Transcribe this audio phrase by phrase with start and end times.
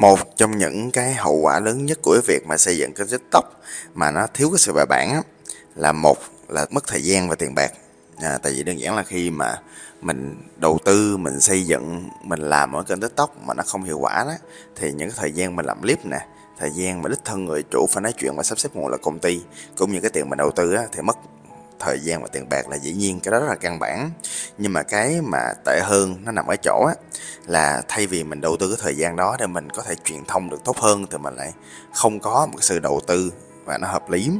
[0.00, 3.08] một trong những cái hậu quả lớn nhất của cái việc mà xây dựng kênh
[3.08, 3.44] tiktok
[3.94, 5.22] mà nó thiếu cái sự bài bản á,
[5.76, 6.18] là một
[6.48, 7.72] là mất thời gian và tiền bạc.
[8.22, 9.60] À, tại vì đơn giản là khi mà
[10.00, 13.98] mình đầu tư mình xây dựng mình làm ở kênh tiktok mà nó không hiệu
[13.98, 14.32] quả đó
[14.76, 16.26] thì những cái thời gian mình làm clip nè
[16.58, 18.96] thời gian mà đích thân người chủ phải nói chuyện và sắp xếp nguồn là
[18.96, 19.40] công ty
[19.76, 21.16] cũng như cái tiền mình đầu tư á, thì mất
[21.80, 24.10] thời gian và tiền bạc là dĩ nhiên cái đó rất là căn bản.
[24.58, 26.94] Nhưng mà cái mà tệ hơn nó nằm ở chỗ á
[27.46, 30.24] là thay vì mình đầu tư cái thời gian đó để mình có thể truyền
[30.24, 31.52] thông được tốt hơn thì mình lại
[31.94, 33.32] không có một sự đầu tư
[33.64, 34.30] và nó hợp lý.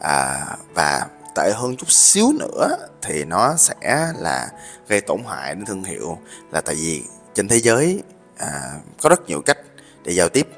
[0.00, 4.48] À, và tệ hơn chút xíu nữa thì nó sẽ là
[4.88, 6.18] gây tổn hại đến thương hiệu.
[6.52, 7.02] Là tại vì
[7.34, 8.02] trên thế giới
[8.38, 9.58] à, có rất nhiều cách
[10.04, 10.48] để giao tiếp.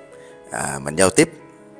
[0.50, 1.32] À, mình giao tiếp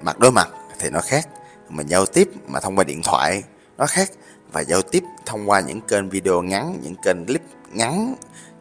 [0.03, 1.29] mặt đối mặt thì nó khác.
[1.69, 3.43] Mình giao tiếp mà thông qua điện thoại
[3.79, 4.11] nó khác
[4.53, 8.15] và giao tiếp thông qua những kênh video ngắn những kênh clip ngắn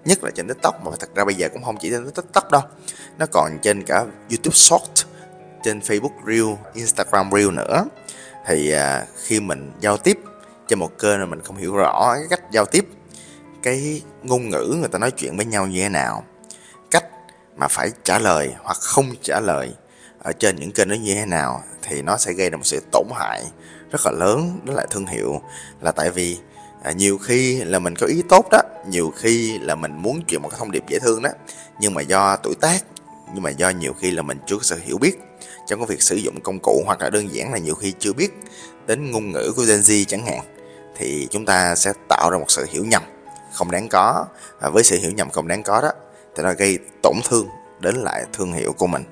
[0.05, 0.85] nhất là trên tiktok.
[0.85, 2.61] Mà thật ra bây giờ cũng không chỉ trên tiktok đâu.
[3.17, 5.05] Nó còn trên cả youtube short
[5.63, 7.85] trên facebook reel instagram reel nữa.
[8.45, 10.19] Thì à, khi mình giao tiếp
[10.67, 12.87] trên một kênh mà mình không hiểu rõ cái cách giao tiếp
[13.63, 16.23] cái ngôn ngữ người ta nói chuyện với nhau như thế nào
[16.91, 17.05] cách
[17.55, 19.73] mà phải trả lời hoặc không trả lời
[20.19, 22.81] ở trên những kênh đó như thế nào thì nó sẽ gây ra một sự
[22.91, 23.43] tổn hại
[23.91, 25.41] rất là lớn đó là thương hiệu.
[25.81, 26.37] Là tại vì
[26.83, 30.41] à, nhiều khi là mình có ý tốt đó nhiều khi là mình muốn truyền
[30.41, 31.29] một cái thông điệp dễ thương đó
[31.79, 32.83] nhưng mà do tuổi tác
[33.33, 35.19] nhưng mà do nhiều khi là mình chưa có sự hiểu biết.
[35.67, 38.13] Trong cái việc sử dụng công cụ hoặc là đơn giản là nhiều khi chưa
[38.13, 38.33] biết
[38.87, 40.39] đến ngôn ngữ của Gen Z chẳng hạn
[40.97, 43.03] thì chúng ta sẽ tạo ra một sự hiểu nhầm
[43.53, 44.25] không đáng có.
[44.61, 45.91] Và với sự hiểu nhầm không đáng có đó
[46.35, 47.47] thì nó gây tổn thương
[47.79, 49.03] đến lại thương hiệu của mình.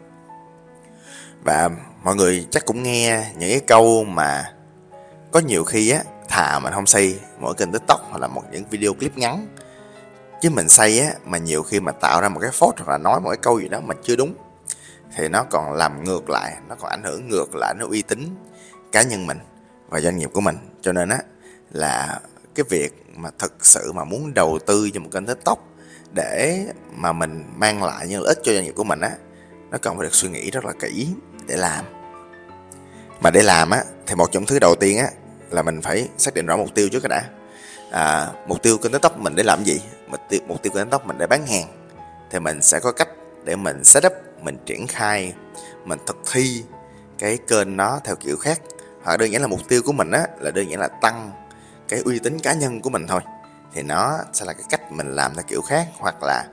[1.43, 1.69] Và
[2.03, 4.54] mọi người chắc cũng nghe những cái câu mà
[5.35, 8.63] có nhiều khi á, thà mình không xây mỗi kênh tiktok hoặc là một những
[8.69, 9.47] video clip ngắn.
[10.41, 12.97] Chứ mình xây á, mà nhiều khi mà tạo ra một cái phốt hoặc là
[12.97, 14.33] nói một cái câu gì đó mà chưa đúng,
[15.15, 18.35] thì nó còn làm ngược lại, nó còn ảnh hưởng ngược lại nó uy tín
[18.91, 19.37] cá nhân mình
[19.89, 20.57] và doanh nghiệp của mình.
[20.81, 21.17] Cho nên á,
[21.71, 22.19] là
[22.55, 25.59] cái việc mà thực sự mà muốn đầu tư cho một kênh tiktok
[26.11, 29.11] để mà mình mang lại những lợi ích cho doanh nghiệp của mình á,
[29.71, 31.07] nó cần phải được suy nghĩ rất là kỹ
[31.47, 31.85] để làm.
[33.21, 35.07] Mà để làm á, thì một trong thứ đầu tiên á
[35.55, 37.23] là mình phải xác định rõ mục tiêu trước cái đã.
[37.91, 39.81] À, mục tiêu kênh tiktok mình để làm gì?
[40.07, 41.67] Mục tiêu mục tiêu kênh tiktok mình để bán hàng.
[42.31, 43.09] Thì mình sẽ có cách
[43.43, 45.33] để mình setup mình triển khai
[45.85, 46.63] mình thực thi
[47.19, 48.61] cái kênh nó theo kiểu khác.
[49.03, 51.31] Hoặc đơn giản là mục tiêu của mình á là đơn giản là tăng
[51.87, 53.21] cái uy tín cá nhân của mình thôi.
[53.73, 55.87] Thì nó sẽ là cái cách mình làm theo kiểu khác.
[55.97, 56.43] Hoặc là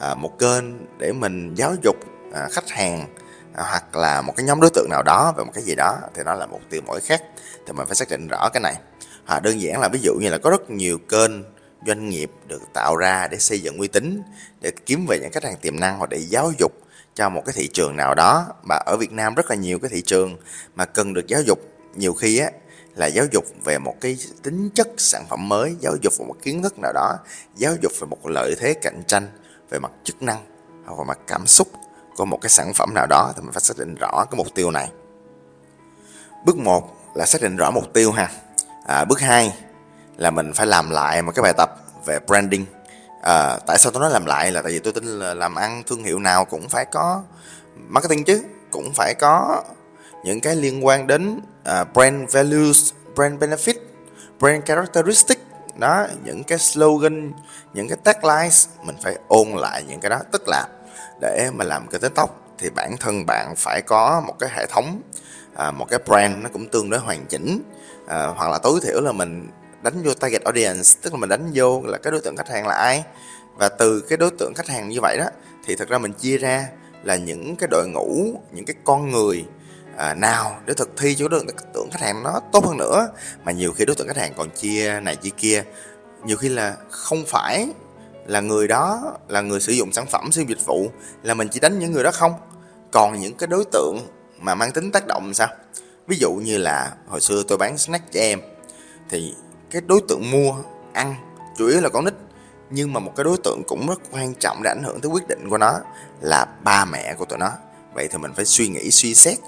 [0.00, 0.64] à, một kênh
[0.98, 1.96] để mình giáo dục
[2.34, 3.06] à, khách hàng
[3.54, 6.22] hoặc là một cái nhóm đối tượng nào đó về một cái gì đó thì
[6.22, 7.22] nó là mục tiêu mỗi khác
[7.66, 8.74] thì mình phải xác định rõ cái này.
[9.26, 11.30] À, đơn giản là ví dụ như là có rất nhiều kênh
[11.86, 14.22] doanh nghiệp được tạo ra để xây dựng uy tín
[14.60, 16.72] để kiếm về những khách hàng tiềm năng hoặc để giáo dục
[17.14, 18.46] cho một cái thị trường nào đó.
[18.62, 20.36] Mà ở Việt Nam rất là nhiều cái thị trường
[20.74, 21.58] mà cần được giáo dục
[21.94, 22.50] nhiều khi á
[22.96, 26.36] là giáo dục về một cái tính chất sản phẩm mới giáo dục về một
[26.42, 27.18] kiến thức nào đó
[27.56, 29.28] giáo dục về một lợi thế cạnh tranh
[29.70, 30.44] về mặt chức năng
[30.84, 31.68] hoặc về mặt cảm xúc
[32.16, 34.46] của một cái sản phẩm nào đó thì mình phải xác định rõ cái mục
[34.54, 34.88] tiêu này.
[36.44, 38.30] Bước 1 là xác định rõ mục tiêu ha.
[38.86, 39.54] À, bước 2
[40.16, 42.66] là mình phải làm lại một cái bài tập về branding.
[43.22, 45.82] À, tại sao tôi nói làm lại là tại vì tôi tin là làm ăn
[45.86, 47.22] thương hiệu nào cũng phải có
[47.88, 49.62] marketing chứ cũng phải có
[50.24, 51.40] những cái liên quan đến
[51.80, 53.74] uh, brand values brand benefit
[54.40, 55.38] brand characteristic.
[55.76, 57.32] Đó những cái slogan
[57.74, 60.18] những cái taglines mình phải ôn lại những cái đó.
[60.32, 60.68] Tức là
[61.20, 65.00] để mà làm cái tiktok thì bản thân bạn phải có một cái hệ thống
[65.54, 67.62] à, một cái brand nó cũng tương đối hoàn chỉnh.
[68.06, 69.48] À, hoặc là tối thiểu là mình
[69.82, 72.66] đánh vô target audience tức là mình đánh vô là cái đối tượng khách hàng
[72.66, 73.04] là ai.
[73.56, 75.26] Và từ cái đối tượng khách hàng như vậy đó
[75.64, 76.68] thì thật ra mình chia ra
[77.02, 79.44] là những cái đội ngũ những cái con người
[79.96, 83.08] à, nào để thực thi cho đối tượng khách hàng nó tốt hơn nữa.
[83.44, 85.64] Mà nhiều khi đối tượng khách hàng còn chia này chia kia.
[86.24, 87.68] Nhiều khi là không phải
[88.26, 90.90] là người đó là người sử dụng sản phẩm sử dụng dịch vụ,
[91.22, 92.32] là mình chỉ đánh những người đó không?
[92.90, 93.98] Còn những cái đối tượng
[94.38, 95.48] mà mang tính tác động sao?
[96.06, 98.40] Ví dụ như là hồi xưa tôi bán snack cho em,
[99.10, 99.34] thì
[99.70, 100.54] cái đối tượng mua,
[100.92, 101.14] ăn
[101.58, 102.14] chủ yếu là con nít.
[102.70, 105.28] Nhưng mà một cái đối tượng cũng rất quan trọng để ảnh hưởng tới quyết
[105.28, 105.72] định của nó
[106.20, 107.50] là ba mẹ của tụi nó.
[107.94, 109.38] Vậy thì mình phải suy nghĩ, suy xét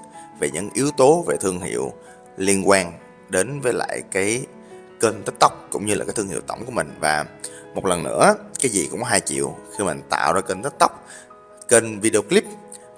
[0.41, 1.93] về những yếu tố về thương hiệu
[2.37, 2.93] liên quan
[3.29, 4.47] đến với lại cái
[5.05, 6.95] kênh tiktok cũng như là cái thương hiệu tổng của mình.
[7.01, 7.25] Và
[7.75, 11.07] một lần nữa, cái gì cũng có hai chiều khi mình tạo ra kênh tiktok,
[11.69, 12.45] kênh video clip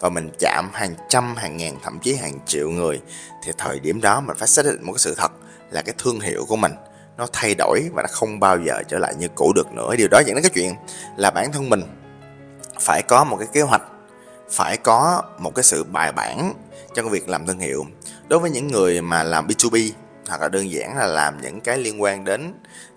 [0.00, 3.00] và mình chạm hàng trăm, hàng ngàn, thậm chí hàng triệu người,
[3.44, 5.32] thì thời điểm đó mình phải xác định một cái sự thật
[5.70, 6.72] là cái thương hiệu của mình
[7.16, 9.96] nó thay đổi và nó không bao giờ trở lại như cũ được nữa.
[9.96, 10.74] Điều đó dẫn đến cái chuyện
[11.16, 11.82] là bản thân mình
[12.80, 13.82] phải có một cái kế hoạch,
[14.50, 16.52] phải có một cái sự bài bản
[16.94, 17.86] trong việc làm thương hiệu.
[18.28, 19.90] Đối với những người mà làm B2B
[20.28, 22.52] hoặc là đơn giản là làm những cái liên quan đến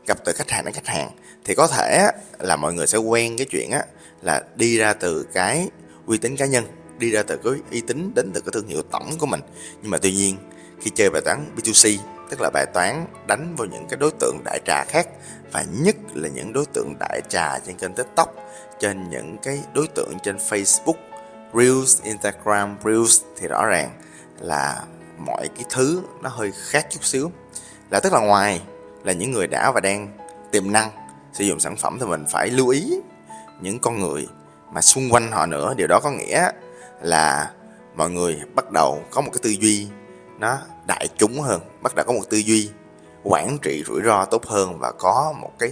[0.08, 1.12] gặp từ khách hàng đến khách hàng
[1.46, 3.84] thì có thể là mọi người sẽ quen cái chuyện á
[4.22, 5.68] là đi ra từ cái
[6.06, 6.66] uy tín cá nhân
[6.98, 9.42] đi ra từ cái uy tín đến từ cái thương hiệu tổng của mình.
[9.82, 10.38] Nhưng mà tuy nhiên
[10.82, 11.98] khi chơi bài toán B2C
[12.30, 15.08] tức là bài toán đánh vào những cái đối tượng đại trà khác
[15.52, 18.36] và nhất là những đối tượng đại trà trên kênh TikTok
[18.80, 20.94] trên những cái đối tượng trên Facebook
[21.54, 23.90] Reels, Instagram Reels thì rõ ràng
[24.40, 24.84] là
[25.26, 27.32] mọi cái thứ nó hơi khác chút xíu.
[27.92, 28.62] Là tức là ngoài
[29.04, 30.08] là những người đã và đang
[30.52, 30.90] tiềm năng
[31.34, 33.00] sử dụng sản phẩm thì mình phải lưu ý
[33.62, 34.28] những con người
[34.74, 35.74] mà xung quanh họ nữa.
[35.78, 36.52] Điều đó có nghĩa
[37.02, 37.52] là
[37.96, 39.88] mọi người bắt đầu có một cái tư duy
[40.40, 40.58] nó
[40.88, 42.70] đại chúng hơn, bắt đầu có một tư duy
[43.24, 45.72] quản trị rủi ro tốt hơn và có một cái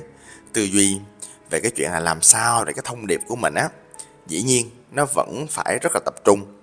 [0.53, 0.99] tư duy
[1.49, 3.69] về cái chuyện là làm sao để cái thông điệp của mình á,
[4.27, 6.56] dĩ nhiên nó vẫn phải rất là tập trung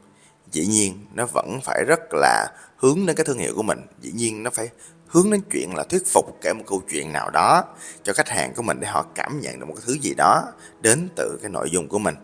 [0.55, 2.47] dĩ nhiên nó vẫn phải rất là
[2.77, 3.81] hướng đến cái thương hiệu của mình.
[4.01, 4.69] Dĩ nhiên nó phải
[5.06, 7.65] hướng đến chuyện là thuyết phục kể một câu chuyện nào đó
[8.03, 10.45] cho khách hàng của mình để họ cảm nhận được một cái thứ gì đó
[10.81, 12.15] đến từ cái nội dung của mình.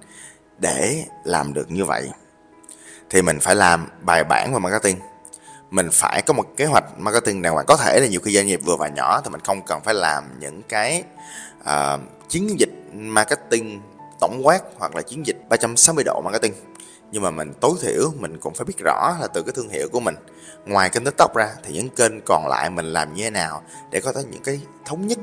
[0.58, 2.10] Để làm được như vậy
[3.10, 4.96] thì mình phải làm bài bản và marketing.
[5.70, 7.66] Mình phải có một kế hoạch marketing đàng hoàng.
[7.66, 9.94] Có thể là nhiều khi doanh nghiệp vừa và nhỏ thì mình không cần phải
[9.94, 11.02] làm những cái
[11.60, 13.80] uh, chiến dịch marketing
[14.20, 16.52] tổng quát hoặc là chiến dịch 360 độ marketing
[17.12, 19.88] nhưng mà mình tối thiểu mình cũng phải biết rõ là từ cái thương hiệu
[19.92, 20.14] của mình.
[20.66, 24.00] Ngoài kênh tiktok ra thì những kênh còn lại mình làm như thế nào để
[24.00, 25.18] có thể những cái thống nhất,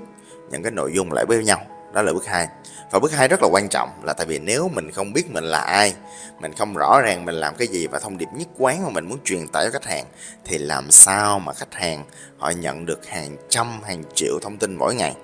[0.50, 1.62] những cái nội dung lại với nhau.
[1.94, 2.48] Đó là bước hai.
[2.92, 5.44] Và bước hai rất là quan trọng là tại vì nếu mình không biết mình
[5.44, 5.96] là ai,
[6.40, 9.10] mình không rõ ràng mình làm cái gì và thông điệp nhất quán mà mình
[9.10, 10.06] muốn truyền tải cho khách hàng,
[10.46, 12.06] thì làm sao mà khách hàng
[12.38, 15.16] họ nhận được hàng trăm, hàng triệu thông tin mỗi ngày?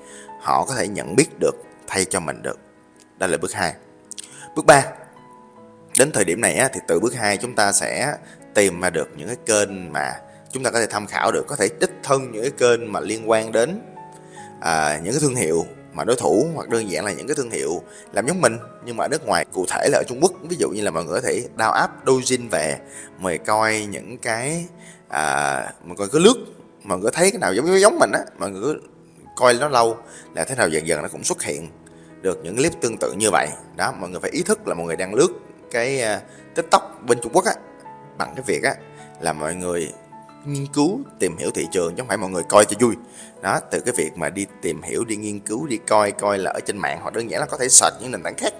[0.41, 1.55] Họ có thể nhận biết được,
[1.87, 2.59] thay cho mình được.
[3.17, 3.73] Đó là bước hai.
[4.55, 4.83] Bước ba
[5.97, 8.15] đến thời điểm này á, thì từ bước 2 chúng ta sẽ
[8.53, 10.11] tìm mà được những cái kênh mà
[10.51, 12.99] chúng ta có thể tham khảo được có thể đích thân những cái kênh mà
[12.99, 13.81] liên quan đến
[14.61, 17.49] à, những cái thương hiệu mà đối thủ hoặc đơn giản là những cái thương
[17.49, 17.81] hiệu
[18.13, 20.31] làm giống mình nhưng mà ở nước ngoài cụ thể là ở Trung Quốc.
[20.49, 22.77] Ví dụ như là mọi người có thể đào áp, Dojin về
[23.19, 24.65] mời coi những cái
[25.09, 26.35] à, mọi người cứ lướt
[26.83, 28.81] mọi người thấy cái nào giống giống mình á mọi người cứ
[29.35, 29.97] coi nó lâu
[30.35, 31.67] là thế nào dần dần nó cũng xuất hiện
[32.21, 33.47] được những clip tương tự như vậy.
[33.75, 35.27] Đó mọi người phải ý thức là mọi người đang lướt
[35.73, 36.23] cái uh,
[36.55, 37.53] tiktok bên trung quốc á
[38.17, 38.75] bằng cái việc á
[39.19, 39.91] là mọi người
[40.45, 42.95] nghiên cứu tìm hiểu thị trường chứ không phải mọi người coi cho vui.
[43.41, 46.51] Đó từ cái việc mà đi tìm hiểu đi nghiên cứu đi coi coi là
[46.51, 48.53] ở trên mạng hoặc đơn giản là có thể search những nền tảng khác.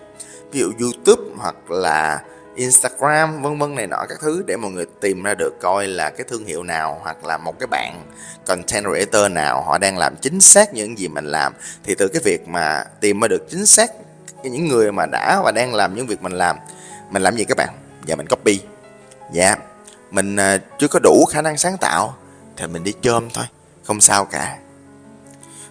[0.52, 2.24] Ví dụ youtube hoặc là
[2.56, 6.10] instagram vân vân này nọ các thứ để mọi người tìm ra được coi là
[6.10, 8.04] cái thương hiệu nào hoặc là một cái bạn
[8.46, 11.54] content creator nào họ đang làm chính xác những gì mình làm.
[11.84, 13.92] Thì từ cái việc mà tìm ra được chính xác
[14.44, 16.58] những người mà đã và đang làm những việc mình làm
[17.14, 17.70] mình làm gì các bạn?
[18.06, 18.62] Giờ mình copy.
[19.34, 19.56] Dạ.
[20.12, 22.16] Mình à, chưa có đủ khả năng sáng tạo.
[22.58, 23.46] Thì mình đi chôm thôi.
[23.84, 24.58] Không sao cả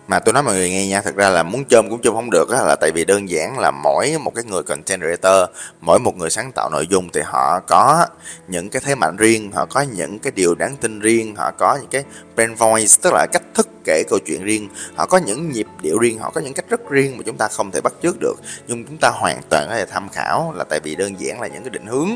[0.09, 2.31] mà tôi nói mọi người nghe nha, thật ra là muốn chôm cũng chôm không
[2.31, 5.49] được á, là tại vì đơn giản là mỗi một cái người content creator,
[5.81, 8.07] mỗi một người sáng tạo nội dung thì họ có
[8.49, 11.79] những cái thế mạnh riêng, họ có những cái điều đáng tin riêng, họ có
[11.81, 12.05] những cái
[12.37, 14.69] brand voice, tức là cách thức kể câu chuyện riêng.
[14.97, 17.49] Họ có những nhịp điệu riêng, họ có những cách rất riêng mà chúng ta
[17.49, 18.35] không thể bắt chước được.
[18.67, 21.47] Nhưng chúng ta hoàn toàn có thể tham khảo là tại vì đơn giản là
[21.47, 22.09] những cái định hướng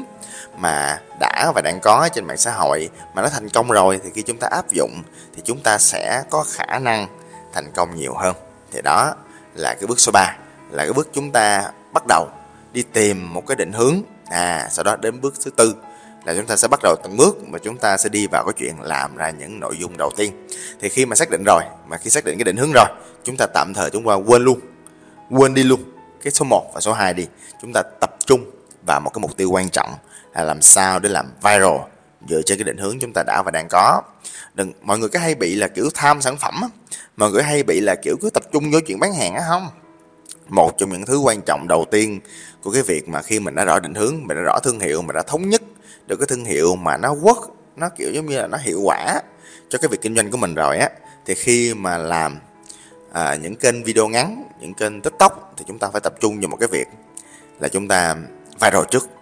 [0.58, 2.88] mà đã và đang có trên mạng xã hội.
[3.14, 5.02] Mà nó thành công rồi thì khi chúng ta áp dụng
[5.36, 7.06] thì chúng ta sẽ có khả năng
[7.56, 8.36] thành công nhiều hơn.
[8.72, 9.14] Thì đó
[9.54, 10.36] là cái bước số 3
[10.70, 12.28] là cái bước chúng ta bắt đầu
[12.72, 14.02] đi tìm một cái định hướng.
[14.30, 15.74] À sau đó đến bước thứ tư
[16.24, 18.52] là chúng ta sẽ bắt đầu từng bước mà chúng ta sẽ đi vào cái
[18.56, 20.48] chuyện làm ra những nội dung đầu tiên.
[20.80, 22.86] Thì khi mà xác định rồi, mà khi xác định cái định hướng rồi,
[23.24, 24.60] chúng ta tạm thời chúng ta quên luôn,
[25.30, 25.80] quên đi luôn
[26.22, 27.26] cái số 1 và số 2 đi.
[27.62, 28.50] Chúng ta tập trung
[28.86, 29.94] vào một cái mục tiêu quan trọng
[30.34, 31.76] là làm sao để làm viral
[32.28, 34.02] dựa trên cái định hướng chúng ta đã và đang có.
[34.54, 36.68] Đừng mọi người có hay bị là kiểu tham sản phẩm á?
[37.16, 39.68] Mọi người hay bị là kiểu cứ tập trung vô chuyện bán hàng á không?
[40.48, 42.20] Một trong những thứ quan trọng đầu tiên
[42.62, 45.02] của cái việc mà khi mình đã rõ định hướng mình đã rõ thương hiệu
[45.02, 45.62] mình đã thống nhất
[46.06, 47.36] được cái thương hiệu mà nó quất
[47.76, 49.20] nó kiểu giống như là nó hiệu quả
[49.68, 50.90] cho cái việc kinh doanh của mình rồi á
[51.26, 52.38] thì khi mà làm
[53.12, 56.48] à, những kênh video ngắn những kênh tiktok thì chúng ta phải tập trung vào
[56.48, 56.86] một cái việc
[57.60, 58.16] là chúng ta
[58.60, 59.15] viral trước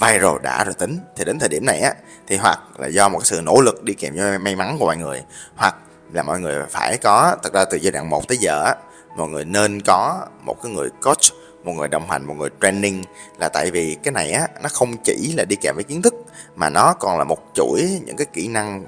[0.00, 0.98] viral đã rồi tính.
[1.16, 1.94] Thì đến thời điểm này á
[2.26, 4.96] thì hoặc là do một sự nỗ lực đi kèm với may mắn của mọi
[4.96, 5.22] người.
[5.56, 5.76] Hoặc
[6.12, 8.74] là mọi người phải có thật ra từ giai đoạn 1 tới giờ á
[9.16, 11.32] mọi người nên có một cái người coach
[11.64, 13.04] một người đồng hành một người training.
[13.38, 16.14] Là tại vì cái này á nó không chỉ là đi kèm với kiến thức
[16.56, 18.84] mà nó còn là một chuỗi những cái kỹ năng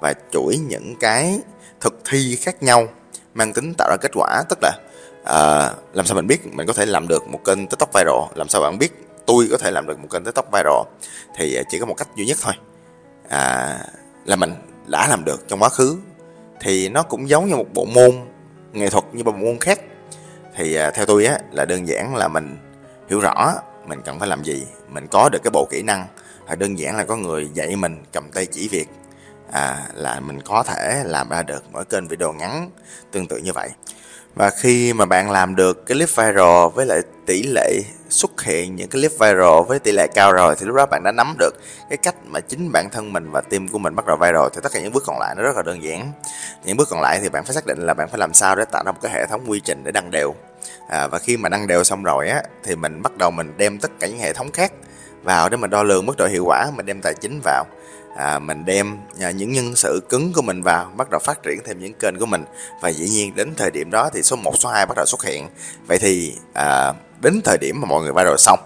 [0.00, 1.40] và chuỗi những cái
[1.80, 2.88] thực thi khác nhau
[3.34, 4.42] mang tính tạo ra kết quả.
[4.48, 4.72] Tức là
[5.22, 8.34] uh, làm sao mình biết mình có thể làm được một kênh tiktok viral?
[8.34, 10.82] Làm sao bạn biết tôi có thể làm được một kênh tiktok viral
[11.34, 12.54] thì à, chỉ có một cách duy nhất thôi.
[13.28, 13.78] À,
[14.24, 14.54] là mình
[14.86, 15.98] đã làm được trong quá khứ
[16.60, 18.10] thì nó cũng giống như một bộ môn
[18.72, 19.80] nghệ thuật như một bộ môn khác.
[20.56, 22.56] Thì à, theo tôi á là đơn giản là mình
[23.08, 23.52] hiểu rõ
[23.86, 26.06] mình cần phải làm gì mình có được cái bộ kỹ năng
[26.46, 28.88] hay đơn giản là có người dạy mình cầm tay chỉ việc
[29.52, 32.70] à, là mình có thể làm ra được mỗi kênh video ngắn
[33.10, 33.70] tương tự như vậy
[34.34, 38.76] và khi mà bạn làm được cái clip viral với lại tỷ lệ xuất hiện
[38.76, 41.34] những cái clip viral với tỷ lệ cao rồi thì lúc đó bạn đã nắm
[41.38, 41.54] được
[41.90, 44.46] cái cách mà chính bản thân mình và team của mình bắt đầu viral.
[44.54, 46.12] Thì tất cả những bước còn lại nó rất là đơn giản.
[46.64, 48.64] Những bước còn lại thì bạn phải xác định là bạn phải làm sao để
[48.64, 50.34] tạo ra một cái hệ thống quy trình để đăng đều.
[50.88, 53.78] À, và khi mà đăng đều xong rồi á thì mình bắt đầu mình đem
[53.78, 54.72] tất cả những hệ thống khác
[55.22, 57.64] vào để mình đo lường mức độ hiệu quả mình đem tài chính vào.
[58.16, 61.58] À, mình đem à, những nhân sự cứng của mình vào bắt đầu phát triển
[61.64, 62.44] thêm những kênh của mình.
[62.82, 65.24] Và dĩ nhiên đến thời điểm đó thì số 1, số 2 bắt đầu xuất
[65.24, 65.48] hiện.
[65.86, 68.58] Vậy thì à, đến thời điểm mà mọi người viral xong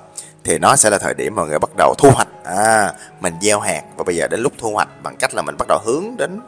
[0.45, 2.29] thì nó sẽ là thời điểm mọi người bắt đầu thu hoạch.
[2.45, 3.83] À, mình gieo hạt.
[3.97, 6.41] Và bây giờ đến lúc thu hoạch bằng cách là mình bắt đầu hướng đến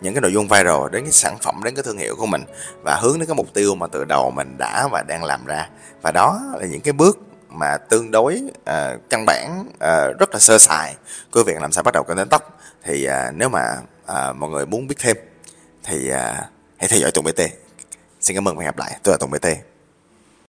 [0.00, 2.44] những cái nội dung viral đến cái sản phẩm đến cái thương hiệu của mình.
[2.82, 5.68] Và hướng đến cái mục tiêu mà từ đầu mình đã và đang làm ra.
[6.02, 7.18] Và đó là những cái bước
[7.52, 10.96] mà tương đối uh, căn bản uh, rất là sơ sài
[11.30, 14.66] của việc làm sao bắt đầu kênh tóc thì uh, nếu mà uh, mọi người
[14.66, 15.16] muốn biết thêm
[15.84, 16.16] thì uh,
[16.76, 17.40] hãy theo dõi Tùng BT
[18.20, 19.00] xin cảm ơn và hẹn gặp lại.
[19.02, 19.46] Tôi là Tùng BT